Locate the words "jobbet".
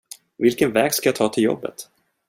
1.43-1.89